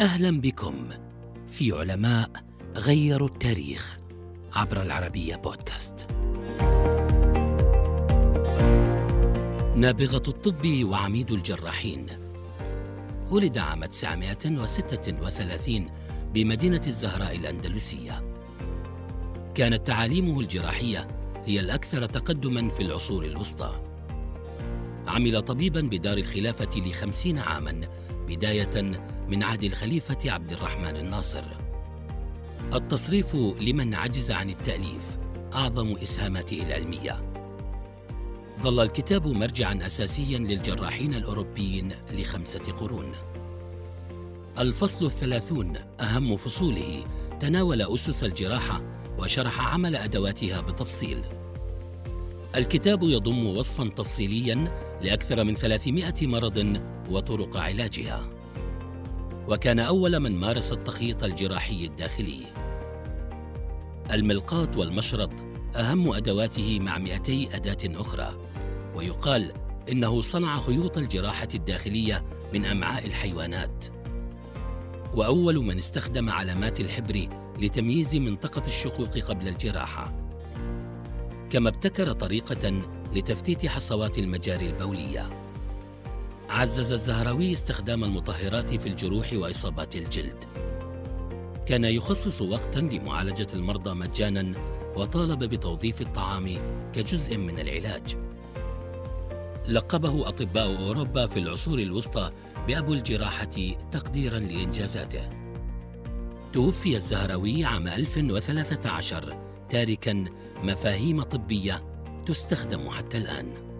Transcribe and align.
أهلا 0.00 0.40
بكم 0.40 0.88
في 1.46 1.72
علماء 1.72 2.30
غيروا 2.76 3.28
التاريخ 3.28 3.98
عبر 4.52 4.82
العربية 4.82 5.36
بودكاست. 5.36 6.06
نابغة 9.76 10.22
الطب 10.28 10.84
وعميد 10.84 11.30
الجراحين 11.30 12.06
ولد 13.30 13.58
عام 13.58 13.84
936 13.84 15.90
بمدينة 16.34 16.82
الزهراء 16.86 17.36
الأندلسية. 17.36 18.24
كانت 19.54 19.86
تعاليمه 19.86 20.40
الجراحية 20.40 21.08
هي 21.44 21.60
الأكثر 21.60 22.06
تقدما 22.06 22.68
في 22.68 22.82
العصور 22.82 23.24
الوسطى. 23.24 23.82
عمل 25.06 25.42
طبيبا 25.42 25.80
بدار 25.80 26.18
الخلافة 26.18 26.80
لخمسين 26.80 27.38
عاما 27.38 27.80
بداية 28.28 29.00
من 29.28 29.42
عهد 29.42 29.64
الخليفة 29.64 30.18
عبد 30.24 30.52
الرحمن 30.52 30.96
الناصر. 30.96 31.44
التصريف 32.74 33.34
لمن 33.34 33.94
عجز 33.94 34.30
عن 34.30 34.50
التأليف 34.50 35.16
أعظم 35.54 35.96
إسهاماته 35.96 36.62
العلمية. 36.62 37.32
ظل 38.62 38.80
الكتاب 38.80 39.26
مرجعا 39.26 39.86
أساسيا 39.86 40.38
للجراحين 40.38 41.14
الأوروبيين 41.14 41.92
لخمسة 42.12 42.72
قرون. 42.72 43.12
الفصل 44.58 45.06
الثلاثون 45.06 45.76
أهم 46.00 46.36
فصوله 46.36 47.04
تناول 47.40 47.82
أسس 47.82 48.24
الجراحة 48.24 48.82
وشرح 49.18 49.60
عمل 49.60 49.96
أدواتها 49.96 50.60
بتفصيل. 50.60 51.22
الكتاب 52.56 53.02
يضم 53.02 53.46
وصفا 53.46 53.88
تفصيليا 53.88 54.72
لأكثر 55.02 55.44
من 55.44 55.54
300 55.54 56.14
مرض 56.22 56.80
وطرق 57.10 57.56
علاجها. 57.56 58.28
وكان 59.48 59.78
أول 59.78 60.20
من 60.20 60.36
مارس 60.36 60.72
التخييط 60.72 61.24
الجراحي 61.24 61.84
الداخلي. 61.84 62.40
الملقاط 64.12 64.76
والمشرط 64.76 65.30
أهم 65.76 66.12
أدواته 66.12 66.80
مع 66.80 66.98
200 66.98 67.48
أداة 67.52 68.00
أخرى 68.00 68.36
ويقال 68.94 69.52
إنه 69.92 70.22
صنع 70.22 70.60
خيوط 70.60 70.98
الجراحة 70.98 71.48
الداخلية 71.54 72.24
من 72.54 72.64
أمعاء 72.64 73.06
الحيوانات. 73.06 73.84
وأول 75.14 75.64
من 75.64 75.78
استخدم 75.78 76.30
علامات 76.30 76.80
الحبر 76.80 77.28
لتمييز 77.58 78.16
منطقة 78.16 78.62
الشقوق 78.66 79.18
قبل 79.18 79.48
الجراحة. 79.48 80.12
كما 81.50 81.68
ابتكر 81.68 82.12
طريقة 82.12 82.82
لتفتيت 83.14 83.66
حصوات 83.66 84.18
المجاري 84.18 84.66
البولية. 84.66 85.45
عزز 86.56 86.92
الزهراوي 86.92 87.52
استخدام 87.52 88.04
المطهرات 88.04 88.74
في 88.74 88.88
الجروح 88.88 89.32
وإصابات 89.32 89.96
الجلد. 89.96 90.44
كان 91.66 91.84
يخصص 91.84 92.42
وقتا 92.42 92.78
لمعالجة 92.78 93.46
المرضى 93.54 93.94
مجانا 93.94 94.52
وطالب 94.96 95.44
بتوظيف 95.44 96.00
الطعام 96.00 96.58
كجزء 96.92 97.36
من 97.36 97.58
العلاج. 97.58 98.16
لقبه 99.68 100.28
أطباء 100.28 100.78
أوروبا 100.86 101.26
في 101.26 101.38
العصور 101.38 101.78
الوسطى 101.78 102.30
بأبو 102.66 102.92
الجراحة 102.92 103.74
تقديرا 103.92 104.38
لإنجازاته. 104.38 105.28
توفي 106.52 106.96
الزهراوي 106.96 107.64
عام 107.64 107.88
1013 107.88 109.36
تاركا 109.70 110.24
مفاهيم 110.62 111.22
طبية 111.22 111.82
تستخدم 112.26 112.90
حتى 112.90 113.18
الآن. 113.18 113.75